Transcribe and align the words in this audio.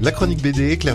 La 0.00 0.12
chronique 0.12 0.40
BD, 0.40 0.78
Claire 0.78 0.94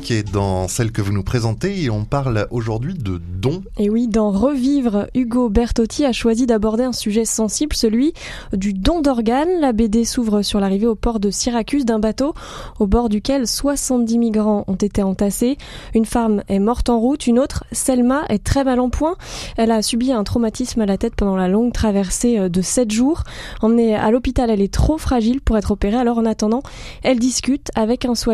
qui 0.00 0.14
est 0.14 0.32
dans 0.32 0.68
celle 0.68 0.92
que 0.92 1.02
vous 1.02 1.10
nous 1.10 1.24
présentez 1.24 1.82
et 1.82 1.90
on 1.90 2.04
parle 2.04 2.46
aujourd'hui 2.52 2.94
de 2.94 3.20
dons. 3.40 3.62
Et 3.78 3.90
oui, 3.90 4.06
dans 4.06 4.30
Revivre, 4.30 5.08
Hugo 5.12 5.48
Bertotti 5.48 6.04
a 6.04 6.12
choisi 6.12 6.46
d'aborder 6.46 6.84
un 6.84 6.92
sujet 6.92 7.24
sensible, 7.24 7.74
celui 7.74 8.12
du 8.52 8.74
don 8.74 9.00
d'organes. 9.00 9.60
La 9.60 9.72
BD 9.72 10.04
s'ouvre 10.04 10.42
sur 10.42 10.60
l'arrivée 10.60 10.86
au 10.86 10.94
port 10.94 11.18
de 11.18 11.30
Syracuse 11.30 11.84
d'un 11.84 11.98
bateau 11.98 12.32
au 12.78 12.86
bord 12.86 13.08
duquel 13.08 13.48
70 13.48 14.18
migrants 14.18 14.62
ont 14.68 14.76
été 14.76 15.02
entassés. 15.02 15.58
Une 15.92 16.06
femme 16.06 16.44
est 16.48 16.60
morte 16.60 16.90
en 16.90 17.00
route, 17.00 17.26
une 17.26 17.40
autre, 17.40 17.64
Selma, 17.72 18.22
est 18.28 18.44
très 18.44 18.62
mal 18.62 18.78
en 18.78 18.88
point. 18.88 19.16
Elle 19.56 19.72
a 19.72 19.82
subi 19.82 20.12
un 20.12 20.22
traumatisme 20.22 20.80
à 20.80 20.86
la 20.86 20.96
tête 20.96 21.16
pendant 21.16 21.36
la 21.36 21.48
longue 21.48 21.72
traversée 21.72 22.38
euh, 22.38 22.48
de 22.48 22.62
7 22.62 22.92
jours. 22.92 23.24
Emmenée 23.62 23.96
à 23.96 24.12
l'hôpital, 24.12 24.48
elle 24.48 24.62
est 24.62 24.72
trop 24.72 24.96
fragile 24.96 25.40
pour 25.40 25.58
être 25.58 25.72
opérée, 25.72 25.96
alors 25.96 26.18
en 26.18 26.24
attendant, 26.24 26.62
elle 27.02 27.18
discute 27.18 27.72
avec 27.74 28.04
un 28.04 28.14
soignant 28.14 28.27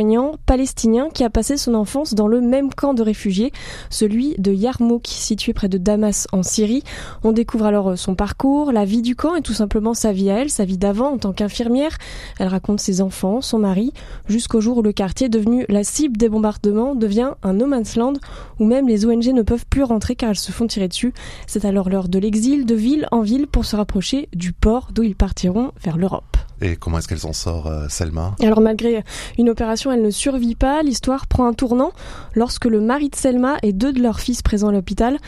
palestinien 0.46 1.08
qui 1.12 1.24
a 1.24 1.30
passé 1.30 1.56
son 1.56 1.74
enfance 1.74 2.14
dans 2.14 2.26
le 2.26 2.40
même 2.40 2.72
camp 2.72 2.94
de 2.94 3.02
réfugiés, 3.02 3.52
celui 3.90 4.34
de 4.38 4.52
Yarmouk, 4.52 5.06
situé 5.06 5.52
près 5.52 5.68
de 5.68 5.78
Damas 5.78 6.26
en 6.32 6.42
Syrie. 6.42 6.82
On 7.22 7.32
découvre 7.32 7.66
alors 7.66 7.96
son 7.96 8.14
parcours, 8.14 8.72
la 8.72 8.84
vie 8.84 9.02
du 9.02 9.14
camp 9.14 9.36
et 9.36 9.42
tout 9.42 9.52
simplement 9.52 9.94
sa 9.94 10.12
vie 10.12 10.30
à 10.30 10.40
elle, 10.40 10.50
sa 10.50 10.64
vie 10.64 10.78
d'avant 10.78 11.12
en 11.12 11.18
tant 11.18 11.32
qu'infirmière. 11.32 11.96
Elle 12.38 12.48
raconte 12.48 12.80
ses 12.80 13.00
enfants, 13.00 13.40
son 13.40 13.58
mari, 13.58 13.92
jusqu'au 14.26 14.60
jour 14.60 14.78
où 14.78 14.82
le 14.82 14.92
quartier, 14.92 15.28
devenu 15.28 15.64
la 15.68 15.84
cible 15.84 16.16
des 16.16 16.28
bombardements, 16.28 16.94
devient 16.94 17.32
un 17.42 17.52
no 17.52 17.66
man's 17.66 17.96
land 17.96 18.14
où 18.58 18.64
même 18.64 18.88
les 18.88 19.06
ONG 19.06 19.26
ne 19.26 19.42
peuvent 19.42 19.66
plus 19.66 19.84
rentrer 19.84 20.16
car 20.16 20.30
elles 20.30 20.36
se 20.36 20.52
font 20.52 20.66
tirer 20.66 20.88
dessus. 20.88 21.12
C'est 21.46 21.64
alors 21.64 21.88
l'heure 21.88 22.08
de 22.08 22.18
l'exil, 22.18 22.66
de 22.66 22.74
ville 22.74 23.06
en 23.12 23.20
ville 23.20 23.46
pour 23.46 23.64
se 23.64 23.76
rapprocher 23.76 24.28
du 24.34 24.52
port 24.52 24.88
d'où 24.92 25.02
ils 25.02 25.16
partiront 25.16 25.72
vers 25.82 25.96
l'Europe. 25.96 26.43
Et 26.60 26.76
comment 26.76 26.98
est-ce 26.98 27.08
qu'elle 27.08 27.18
s'en 27.18 27.32
sort, 27.32 27.66
euh, 27.66 27.86
Selma? 27.88 28.34
Alors 28.40 28.60
malgré 28.60 29.04
une 29.38 29.50
opération, 29.50 29.92
elle 29.92 30.02
ne 30.02 30.10
survit 30.10 30.54
pas. 30.54 30.82
L'histoire 30.82 31.26
prend 31.26 31.46
un 31.46 31.52
tournant 31.52 31.92
lorsque 32.34 32.66
le 32.66 32.80
mari 32.80 33.10
de 33.10 33.16
Selma 33.16 33.56
et 33.62 33.72
deux 33.72 33.92
de 33.92 34.00
leurs 34.00 34.20
fils 34.20 34.42
présents 34.42 34.68
à 34.68 34.72
l'hôpital 34.72 35.18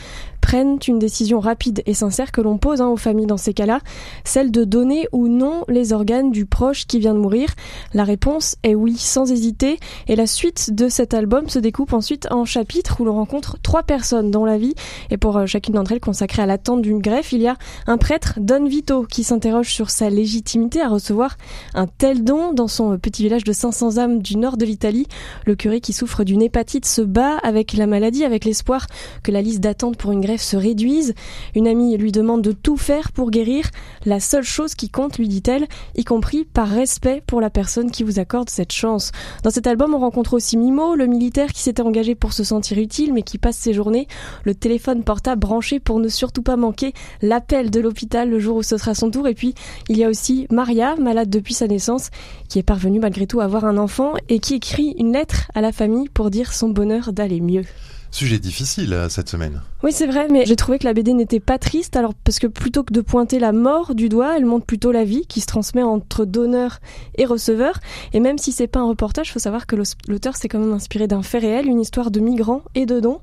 prennent 0.47 0.79
une 0.87 0.97
décision 0.97 1.41
rapide 1.41 1.83
et 1.87 1.93
sincère 1.93 2.31
que 2.31 2.39
l'on 2.39 2.57
pose 2.57 2.79
hein, 2.79 2.87
aux 2.87 2.95
familles 2.95 3.25
dans 3.25 3.35
ces 3.35 3.53
cas-là, 3.53 3.81
celle 4.23 4.49
de 4.49 4.63
donner 4.63 5.05
ou 5.11 5.27
non 5.27 5.65
les 5.67 5.91
organes 5.91 6.31
du 6.31 6.45
proche 6.45 6.87
qui 6.87 6.99
vient 6.99 7.13
de 7.13 7.19
mourir. 7.19 7.49
La 7.93 8.05
réponse 8.05 8.55
est 8.63 8.73
oui, 8.73 8.95
sans 8.95 9.29
hésiter. 9.29 9.77
Et 10.07 10.15
la 10.15 10.25
suite 10.25 10.73
de 10.73 10.87
cet 10.87 11.13
album 11.13 11.49
se 11.49 11.59
découpe 11.59 11.91
ensuite 11.91 12.29
en 12.31 12.45
chapitres 12.45 13.01
où 13.01 13.03
l'on 13.03 13.15
rencontre 13.15 13.57
trois 13.61 13.83
personnes 13.83 14.31
dont 14.31 14.45
la 14.45 14.57
vie 14.57 14.73
est 15.09 15.17
pour 15.17 15.35
euh, 15.35 15.47
chacune 15.47 15.73
d'entre 15.73 15.91
elles 15.91 15.99
consacrée 15.99 16.43
à 16.43 16.45
l'attente 16.45 16.81
d'une 16.81 17.01
greffe. 17.01 17.33
Il 17.33 17.41
y 17.41 17.47
a 17.49 17.57
un 17.85 17.97
prêtre, 17.97 18.35
Don 18.37 18.67
Vito, 18.67 19.03
qui 19.03 19.25
s'interroge 19.25 19.73
sur 19.73 19.89
sa 19.89 20.09
légitimité 20.09 20.79
à 20.79 20.87
recevoir 20.87 21.35
un 21.73 21.87
tel 21.87 22.23
don 22.23 22.53
dans 22.53 22.69
son 22.69 22.97
petit 22.97 23.21
village 23.21 23.43
de 23.43 23.51
500 23.51 23.97
âmes 23.97 24.21
du 24.21 24.37
nord 24.37 24.55
de 24.55 24.63
l'Italie. 24.63 25.07
Le 25.45 25.55
curé 25.55 25.81
qui 25.81 25.91
souffre 25.91 26.23
d'une 26.23 26.41
hépatite 26.41 26.85
se 26.85 27.01
bat 27.01 27.35
avec 27.43 27.73
la 27.73 27.85
maladie, 27.85 28.23
avec 28.23 28.45
l'espoir 28.45 28.87
que 29.23 29.31
la 29.33 29.41
liste 29.41 29.59
d'attente 29.59 29.97
pour 29.97 30.13
une 30.13 30.21
greffe 30.21 30.36
se 30.41 30.57
réduise. 30.57 31.13
Une 31.55 31.67
amie 31.67 31.97
lui 31.97 32.11
demande 32.11 32.41
de 32.41 32.51
tout 32.51 32.77
faire 32.77 33.11
pour 33.11 33.31
guérir. 33.31 33.69
La 34.05 34.19
seule 34.19 34.43
chose 34.43 34.75
qui 34.75 34.89
compte, 34.89 35.17
lui 35.17 35.27
dit-elle, 35.27 35.67
y 35.95 36.03
compris 36.03 36.45
par 36.45 36.67
respect 36.67 37.23
pour 37.25 37.41
la 37.41 37.49
personne 37.49 37.91
qui 37.91 38.03
vous 38.03 38.19
accorde 38.19 38.49
cette 38.49 38.71
chance. 38.71 39.11
Dans 39.43 39.49
cet 39.49 39.67
album, 39.67 39.93
on 39.93 39.99
rencontre 39.99 40.33
aussi 40.33 40.57
Mimo, 40.57 40.95
le 40.95 41.07
militaire 41.07 41.51
qui 41.53 41.61
s'était 41.61 41.81
engagé 41.81 42.15
pour 42.15 42.33
se 42.33 42.43
sentir 42.43 42.77
utile, 42.77 43.13
mais 43.13 43.23
qui 43.23 43.37
passe 43.37 43.57
ses 43.57 43.73
journées 43.73 44.07
le 44.43 44.55
téléphone 44.55 45.03
portable 45.03 45.39
branché 45.39 45.79
pour 45.79 45.99
ne 45.99 46.07
surtout 46.07 46.41
pas 46.41 46.55
manquer 46.55 46.93
l'appel 47.21 47.71
de 47.71 47.79
l'hôpital 47.79 48.29
le 48.29 48.39
jour 48.39 48.57
où 48.57 48.63
ce 48.63 48.77
sera 48.77 48.93
son 48.93 49.11
tour. 49.11 49.27
Et 49.27 49.33
puis, 49.33 49.53
il 49.89 49.97
y 49.97 50.03
a 50.03 50.09
aussi 50.09 50.47
Maria, 50.51 50.95
malade 50.95 51.29
depuis 51.29 51.53
sa 51.53 51.67
naissance, 51.67 52.09
qui 52.49 52.59
est 52.59 52.63
parvenue 52.63 52.99
malgré 52.99 53.27
tout 53.27 53.39
à 53.39 53.45
avoir 53.45 53.65
un 53.65 53.77
enfant 53.77 54.13
et 54.29 54.39
qui 54.39 54.55
écrit 54.55 54.95
une 54.97 55.13
lettre 55.13 55.51
à 55.53 55.61
la 55.61 55.71
famille 55.71 56.09
pour 56.09 56.29
dire 56.29 56.53
son 56.53 56.69
bonheur 56.69 57.13
d'aller 57.13 57.41
mieux. 57.41 57.63
Sujet 58.11 58.39
difficile 58.39 58.93
euh, 58.93 59.09
cette 59.09 59.29
semaine. 59.29 59.61
Oui, 59.83 59.91
c'est 59.91 60.07
vrai, 60.07 60.27
mais 60.31 60.45
j'ai 60.45 60.55
trouvé 60.55 60.79
que 60.79 60.85
la 60.85 60.93
BD 60.93 61.13
n'était 61.13 61.39
pas 61.39 61.59
triste, 61.59 61.95
alors 61.95 62.15
parce 62.15 62.39
que 62.39 62.47
plutôt 62.47 62.83
que 62.83 62.91
de 62.91 63.01
pointer 63.01 63.37
la 63.37 63.51
mort 63.51 63.93
du 63.93 64.09
doigt, 64.09 64.35
elle 64.35 64.45
montre 64.45 64.65
plutôt 64.65 64.91
la 64.91 65.03
vie 65.03 65.27
qui 65.27 65.39
se 65.39 65.45
transmet 65.45 65.83
entre 65.83 66.25
donneur 66.25 66.79
et 67.15 67.25
receveur. 67.25 67.79
Et 68.13 68.19
même 68.19 68.39
si 68.39 68.51
c'est 68.51 68.65
pas 68.65 68.79
un 68.79 68.87
reportage, 68.87 69.31
faut 69.31 69.39
savoir 69.39 69.67
que 69.67 69.75
l'auteur 70.07 70.35
s'est 70.35 70.47
quand 70.47 70.57
même 70.57 70.73
inspiré 70.73 71.07
d'un 71.07 71.21
fait 71.21 71.37
réel, 71.37 71.67
une 71.67 71.79
histoire 71.79 72.09
de 72.09 72.19
migrants 72.19 72.63
et 72.73 72.87
de 72.87 72.99
dons. 72.99 73.19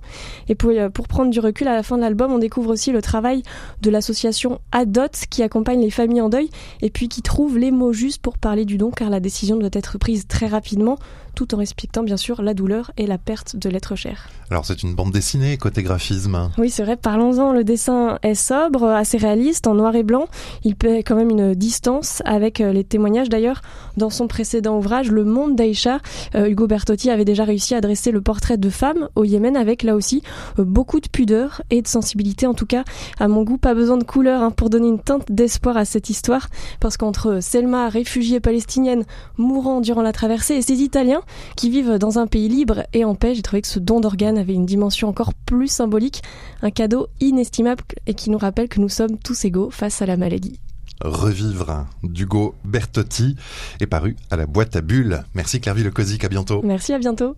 Et 0.48 0.54
pour, 0.54 0.70
euh, 0.70 0.90
pour 0.90 1.08
prendre 1.08 1.30
du 1.30 1.40
recul, 1.40 1.66
à 1.66 1.74
la 1.74 1.82
fin 1.82 1.96
de 1.96 2.02
l'album, 2.02 2.32
on 2.32 2.38
découvre 2.38 2.70
aussi 2.70 2.92
le 2.92 3.02
travail 3.02 3.42
de 3.82 3.90
l'association 3.90 4.60
Adot 4.70 5.08
qui 5.30 5.42
accompagne 5.42 5.80
les 5.80 5.90
familles 5.90 6.20
en 6.20 6.28
deuil 6.28 6.50
et 6.82 6.90
puis 6.90 7.08
qui 7.08 7.22
trouve 7.22 7.58
les 7.58 7.72
mots 7.72 7.92
justes 7.92 8.22
pour 8.22 8.38
parler 8.38 8.64
du 8.64 8.78
don, 8.78 8.90
car 8.92 9.10
la 9.10 9.18
décision 9.18 9.56
doit 9.56 9.70
être 9.72 9.98
prise 9.98 10.28
très 10.28 10.46
rapidement, 10.46 10.98
tout 11.34 11.52
en 11.54 11.58
respectant 11.58 12.02
bien 12.04 12.16
sûr 12.16 12.42
la 12.42 12.54
douleur 12.54 12.92
et 12.96 13.06
la 13.06 13.18
perte 13.18 13.56
de 13.56 13.68
l'être 13.68 13.96
cher. 13.96 14.28
Alors 14.50 14.64
c'est 14.74 14.82
une 14.82 14.94
bande 14.94 15.12
dessinée 15.12 15.56
côté 15.56 15.84
graphisme. 15.84 16.50
Oui, 16.58 16.68
c'est 16.68 16.82
vrai, 16.82 16.96
parlons-en. 16.96 17.52
Le 17.52 17.62
dessin 17.62 18.18
est 18.22 18.34
sobre, 18.34 18.88
assez 18.88 19.18
réaliste, 19.18 19.68
en 19.68 19.74
noir 19.74 19.94
et 19.94 20.02
blanc. 20.02 20.26
Il 20.64 20.74
paie 20.74 21.04
quand 21.04 21.14
même 21.14 21.30
une 21.30 21.54
distance 21.54 22.22
avec 22.24 22.60
euh, 22.60 22.72
les 22.72 22.82
témoignages. 22.82 23.28
D'ailleurs, 23.28 23.62
dans 23.96 24.10
son 24.10 24.26
précédent 24.26 24.76
ouvrage, 24.76 25.12
Le 25.12 25.24
Monde 25.24 25.54
d'Aïcha, 25.54 26.00
euh, 26.34 26.48
Hugo 26.48 26.66
Bertotti 26.66 27.10
avait 27.10 27.24
déjà 27.24 27.44
réussi 27.44 27.74
à 27.76 27.80
dresser 27.80 28.10
le 28.10 28.20
portrait 28.20 28.56
de 28.56 28.68
femmes 28.68 29.08
au 29.14 29.22
Yémen 29.22 29.56
avec 29.56 29.84
là 29.84 29.94
aussi 29.94 30.22
euh, 30.58 30.64
beaucoup 30.64 30.98
de 30.98 31.08
pudeur 31.08 31.62
et 31.70 31.80
de 31.80 31.86
sensibilité. 31.86 32.48
En 32.48 32.54
tout 32.54 32.66
cas, 32.66 32.82
à 33.20 33.28
mon 33.28 33.44
goût, 33.44 33.58
pas 33.58 33.74
besoin 33.74 33.96
de 33.96 34.04
couleur 34.04 34.42
hein, 34.42 34.50
pour 34.50 34.70
donner 34.70 34.88
une 34.88 35.00
teinte 35.00 35.30
d'espoir 35.30 35.76
à 35.76 35.84
cette 35.84 36.10
histoire. 36.10 36.48
Parce 36.80 36.96
qu'entre 36.96 37.38
Selma, 37.40 37.88
réfugiée 37.88 38.40
palestinienne, 38.40 39.04
mourant 39.38 39.80
durant 39.80 40.02
la 40.02 40.12
traversée, 40.12 40.54
et 40.54 40.62
ces 40.62 40.82
Italiens 40.82 41.22
qui 41.56 41.70
vivent 41.70 41.98
dans 41.98 42.18
un 42.18 42.26
pays 42.26 42.48
libre 42.48 42.82
et 42.92 43.04
en 43.04 43.14
paix, 43.14 43.36
j'ai 43.36 43.42
trouvé 43.42 43.62
que 43.62 43.68
ce 43.68 43.78
don 43.78 44.00
d'organes 44.00 44.36
avait 44.36 44.54
une 44.54 44.63
dimension 44.64 45.08
encore 45.08 45.34
plus 45.34 45.68
symbolique, 45.68 46.22
un 46.62 46.70
cadeau 46.70 47.08
inestimable 47.20 47.84
et 48.06 48.14
qui 48.14 48.30
nous 48.30 48.38
rappelle 48.38 48.68
que 48.68 48.80
nous 48.80 48.88
sommes 48.88 49.18
tous 49.18 49.44
égaux 49.44 49.70
face 49.70 50.02
à 50.02 50.06
la 50.06 50.16
maladie. 50.16 50.58
Revivre 51.00 51.86
d'Hugo 52.02 52.54
Bertotti 52.64 53.36
est 53.80 53.86
paru 53.86 54.16
à 54.30 54.36
la 54.36 54.46
boîte 54.46 54.76
à 54.76 54.80
bulles. 54.80 55.24
Merci 55.34 55.60
Clairvy 55.60 55.82
Le 55.82 55.90
Cosic, 55.90 56.24
à 56.24 56.28
bientôt. 56.28 56.62
Merci, 56.64 56.92
à 56.92 56.98
bientôt. 56.98 57.36